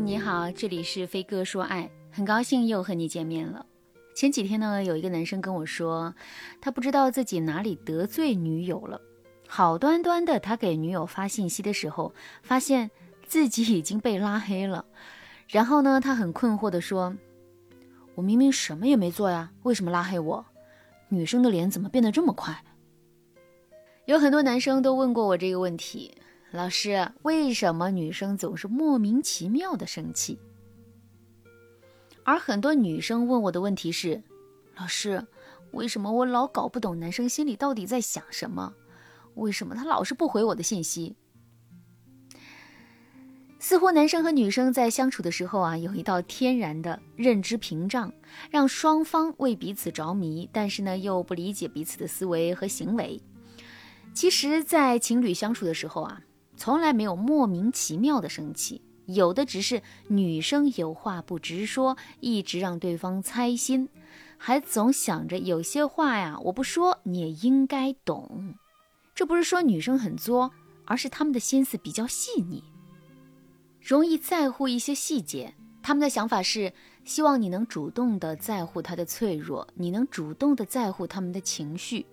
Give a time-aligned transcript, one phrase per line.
[0.00, 3.66] 你好，这里是飞哥说爱，很高兴又和你见面了。
[4.14, 6.14] 前几天呢，有一个男生跟我说，
[6.58, 8.98] 他不知道自己哪里得罪女友了。
[9.46, 12.90] 好端端的，他给女友发信息的时候，发现
[13.26, 14.86] 自己已经被拉黑了。
[15.46, 17.14] 然后呢，他很困惑的说
[18.16, 20.46] ：“我明明什么也没做呀，为什么拉黑我？
[21.10, 22.64] 女生的脸怎么变得这么快？”
[24.06, 26.16] 有很多男生都问过我这个问题。
[26.52, 30.36] 老师，为什么女生总是莫名其妙的生气？
[32.24, 34.20] 而很多女生问我的问题是：
[34.76, 35.24] 老师，
[35.70, 38.74] 为什么我老搞不懂男生心里到底在想什么？
[39.36, 41.14] 为什么他老是不回我的信息？
[43.60, 48.12] 似乎男生和女生在相处的时候啊，有一道天然的认知屏障，
[48.50, 53.22] 让双方为彼此着迷，但是呢，又不理解彼此的思维和行为。
[54.12, 56.20] 其实，在情侣相处的时候啊。
[56.60, 63.88] 从来没有莫名其妙的生气，有的只是女生有话不直说，一直让对方猜心，
[64.36, 68.54] 还总想着有些话呀，我不说你也应该懂。
[69.14, 70.50] 这不是说女生很作，
[70.84, 72.62] 而是她们的心思比较细腻，
[73.80, 75.54] 容易在乎一些细节。
[75.82, 76.70] 他们的想法是
[77.06, 82.04] 希望你能主动的在乎他的脆弱，你能主动的在乎他们的情绪。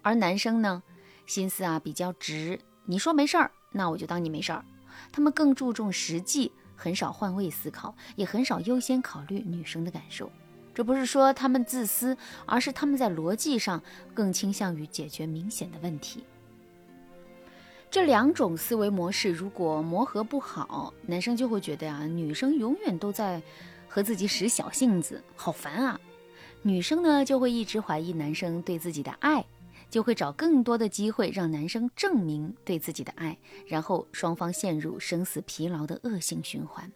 [0.00, 0.82] 而男生呢，
[1.26, 3.50] 心思啊比较直，你说没事儿。
[3.72, 4.64] 那我就当你没事儿。
[5.10, 10.30] 他们更注重实际，很少换位思考，也很少优先考虑女生的感受。
[10.74, 13.82] 这不是说他们自私，而是他们在逻辑上
[14.14, 16.24] 更倾向于解决明显的问题。
[17.90, 23.42] 这两种思维模式如果磨合不好，男生就会觉得呀，女生永远都在
[23.86, 26.00] 和自己使小性子，好烦啊。
[26.62, 29.44] 女生呢，就会一直怀疑男生对自己的爱。
[29.92, 36.90] 就会找更多的机会让男生证明对自己的爱，然后双方陷入生死疲劳的恶性循环。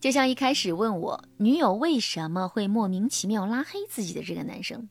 [0.00, 4.88] 就像一开始问我女友为什么会莫名其妙拉黑自己的这个男生，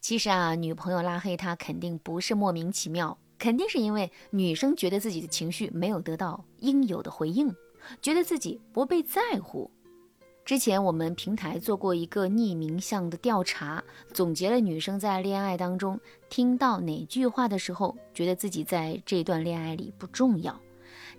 [0.00, 7.52] 其实啊，女朋友拉黑他肯定不是莫名其妙，肯定是因为女生觉得自己的情绪没有得到应有的回应，
[8.00, 9.68] 觉得自己不被在乎。
[10.50, 20.60] 之前我们平台做过一个匿名向的调查，总结了女生在恋爱当中听到哪句话的时候，觉得自己在这段恋爱里不重要。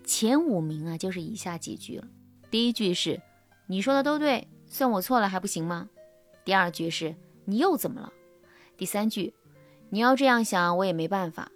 [0.04, 2.06] 前五名啊，就是以下几句了。
[2.50, 3.22] 第一句是
[3.68, 5.90] “你说的都对，算我错了还不行吗？”
[6.44, 7.16] 第二句是
[7.48, 8.12] “你又怎么了？”
[8.76, 9.34] 第三句
[9.92, 11.50] “你要这样想，我也没办法。”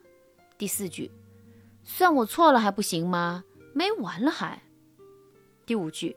[0.57, 1.11] 第四句
[1.83, 3.43] “算我错了还不行吗？
[3.73, 4.61] 没完了还？”
[5.67, 6.15] 第五句。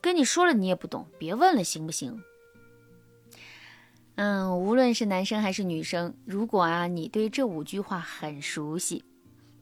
[0.00, 2.22] 跟你说了，你也不懂，别问了，行不行？
[4.16, 9.04] 嗯，无论是男生还是女生，如果啊你对这五句话很熟悉，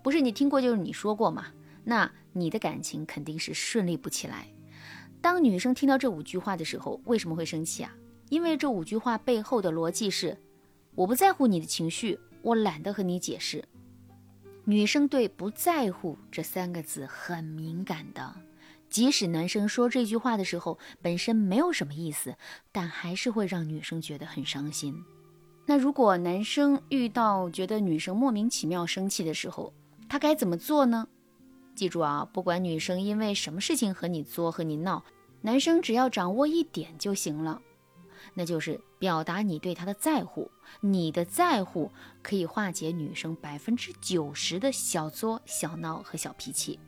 [0.02, 1.46] 不是你听过就是你说过嘛，
[1.84, 4.46] 那你的感情肯定是顺利不起来。
[5.20, 7.94] 当女生听到这五句话的时候，为什么会生气啊？
[8.28, 10.36] 因为这五句话背后的逻辑是：
[10.94, 13.64] 我不在乎你的情绪，我懒得和你解释。
[14.64, 18.34] 女生对“不在乎”这三个字很敏感的。
[18.88, 22.36] 即使男生说这句话的时候本身没有什么意思，
[22.72, 25.04] 但还是会让女生觉得很伤心。
[25.66, 29.72] 那如果男生遇到觉得女生莫名其妙生气的时候，
[30.08, 31.08] 他该怎么做呢？
[31.74, 35.04] 记住啊，不管女生因为什么事情和你作和你闹，
[35.42, 37.60] 男生只要掌握一点就行了，
[38.32, 40.50] 那就是表达你对他的在乎。
[40.80, 41.90] 你的在乎
[42.22, 46.78] 可以化解女生百分之九十的小作、小闹和小脾气。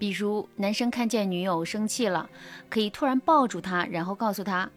[0.00, 2.30] 比如，男生看见女友生气了，
[2.70, 4.70] 可以突然抱住她，然后告诉她：“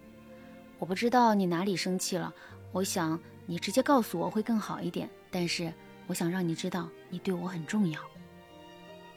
[0.80, 2.34] 我不知道你哪里生气了，
[2.74, 5.10] 我想你直接告诉我会更好一点。
[5.32, 5.72] 但是，
[6.08, 8.02] 我想让你知道，你对我很重要。”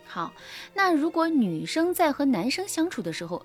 [0.07, 0.33] 好，
[0.73, 3.45] 那如果女生在和男生相处的时候，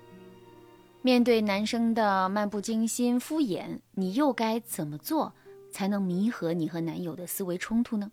[1.02, 5.32] 面对男生的漫不经心、敷衍，你又该怎么做
[5.72, 8.12] 才能弥合你和男友的思维冲突呢？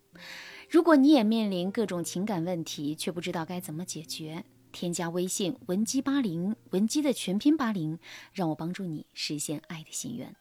[0.70, 7.98] 如果你也面临各种情感问题，却不知道该怎么解决，添加微信文姬八零，文姬的全拼八零，
[8.32, 10.36] 让我帮助你实现爱的心愿。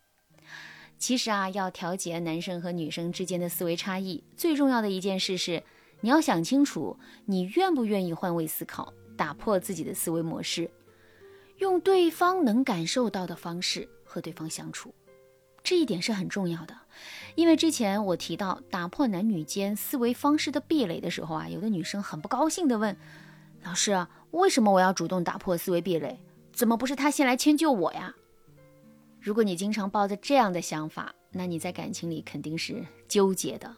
[1.00, 5.63] 其实啊，要调节男生和女生之间的思维差异，最重要的一件事是，
[6.01, 10.69] 你要想清楚，你愿不愿意换位思考，打破自己的思维模式，
[11.57, 14.94] 用对方能感受到的方式和对方相处。
[15.69, 16.75] 这一点是很重要的，
[17.36, 22.98] 因为之前我提到打破男女间思维方式的壁垒的时候啊，有的女生很不高兴地问
[23.62, 26.19] ：“老师，为什么我要主动打破思维壁垒？
[26.51, 28.16] 怎么不是他先来迁就我呀？”
[29.21, 33.72] 如果你经常抱着这样的想法，那你在感情里肯定是纠结的，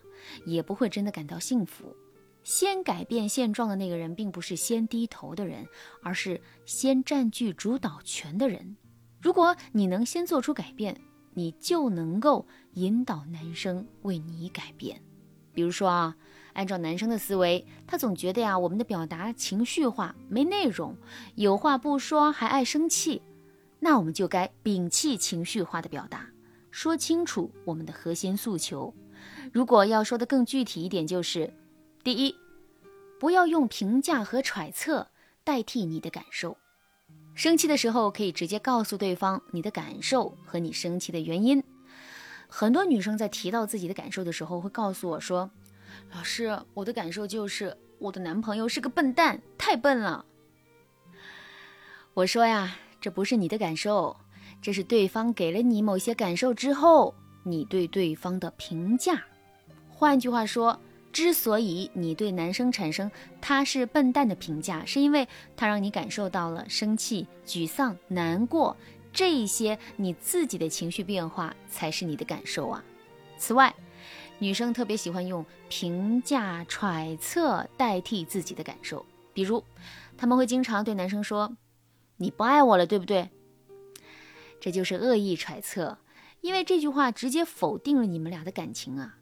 [0.46, 1.94] 也不会真的感到幸福。
[2.42, 5.68] 先改变现状的那个人，并不是先低头的人，
[6.02, 8.78] 而是先占据主导权的人。
[9.20, 10.96] 如果你能先做出改变，
[11.34, 15.02] 你就能够引导男生为你改变。
[15.54, 16.16] 比如说啊，
[16.54, 20.96] 按照男生的思维，他总觉得呀，我们的表达情绪化，没内容，
[21.36, 23.22] 有话不说，还爱生气。
[23.80, 26.28] 那我们就该摒弃情绪化的表达，
[26.70, 28.94] 说清楚我们的核心诉求。
[29.52, 31.54] 如果要说的更具体一点，就是
[32.04, 32.36] 第一，
[33.20, 35.08] 不要用评价和揣测
[35.44, 36.58] 代替你的感受。
[37.34, 41.64] 生气的时候，可以直接告诉对方你的感受和你生气的原因。
[42.48, 45.50] 很多女生在提到自己的感受的时候，会告诉我说
[46.14, 50.26] ：“老师，我的感受就是我的男朋友是个笨蛋，太笨了。”
[52.14, 54.18] 我说呀，这不是你的感受，
[54.62, 59.24] 这是对方给了你某些感受之后，你对对方的评价。
[59.90, 60.80] 换句话说。
[61.12, 63.12] 之所以你对男生产生
[63.42, 65.28] 他是笨蛋的评价，是因为
[65.58, 68.78] 他让你感受到了生气、沮丧、难过
[69.12, 72.84] 这些你自己的情绪变化才是你的感受啊。
[73.38, 73.76] 此外，
[74.40, 79.64] 女生特别喜欢用评价、揣测代替自己的感受，比如
[80.18, 81.58] 他们会经常对男生说
[82.18, 83.30] ：“你不爱我了，对不对？”
[84.62, 85.98] 这就是恶意揣测，
[86.40, 89.18] 因为这句话直接否定了你们俩的感情啊。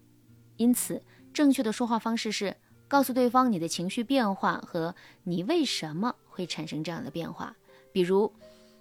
[0.58, 1.02] 因此。
[1.34, 2.56] 正确的说话方式是
[2.88, 7.56] 告诉对方你的情绪变化和你为什么会产生这样的变化。
[7.92, 8.32] 比如，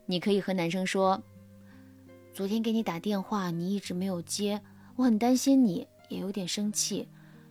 [0.06, 1.22] 你可以和男生说
[2.32, 4.60] ：“昨天给你打电话，你一直没有接，
[4.96, 7.06] 我很担心你，也有点生气，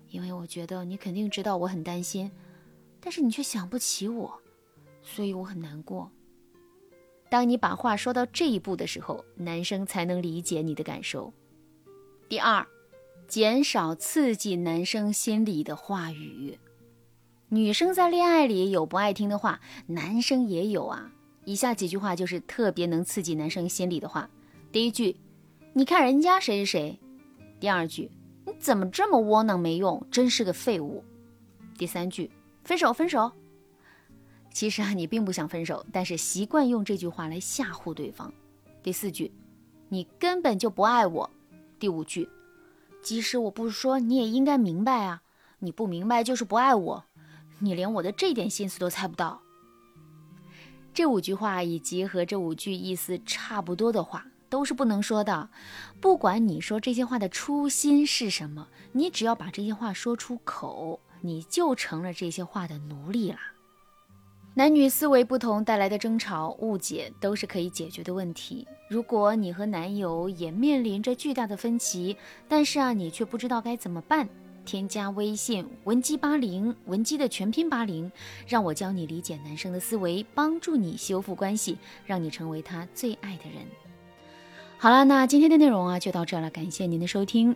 [0.09, 2.31] 因为我觉得你肯定知道我很担心，
[2.99, 4.41] 但是你却想不起我，
[5.01, 6.11] 所以我很难过。”
[7.29, 11.33] 当你把话说到这一步的时候，男生才能理解你的感受。
[12.27, 12.65] 第二。
[13.27, 16.57] 减少刺激男生心里的话语。
[17.49, 21.11] 女生在恋爱里有不爱听的话，男生也有啊。
[21.43, 24.29] 以下几句话就是特别能刺激男生心里的话。
[24.71, 25.17] 第一句，
[25.73, 26.99] 你看人家谁谁谁。
[27.59, 28.09] 第二句，
[28.45, 31.03] 你怎么这么窝囊没用，真是个废物。
[31.77, 32.31] 第三句，
[32.63, 33.31] 分手分手。
[34.53, 38.33] 其实啊，你并不想分手，但是习惯用这句话来吓唬对方。
[38.81, 39.31] 第四句，
[39.89, 41.29] 你根本就不爱我。
[41.77, 42.27] 第五句。
[43.01, 45.21] 即使我不说，你也应该明白啊！
[45.59, 47.05] 你不明白就是不爱我，
[47.59, 49.41] 你连我的这点心思都猜不到。
[50.93, 55.49] 这五句话以及和这五句意思差不多的话，都是不能说的。
[56.01, 63.37] 不管你说这些话的初心是什么，你只要把这些话说出口，你就成了这些话的奴隶了。
[64.57, 68.67] 男女思维不同带来的争吵、误解都是可以解决的问题。
[68.89, 72.17] 如果你和男友也面临着巨大的分歧，
[72.47, 74.27] 但是啊，你却不知道该怎么办，
[74.65, 78.11] 添加微信文姬八零，文姬的全拼八零，
[78.47, 81.77] 让我教你理解男生的思维，帮助你修复关系，
[82.07, 83.63] 让你成为他最爱的人。
[84.79, 87.55] 好了，那今天的内容啊就到这了，感谢您的收听。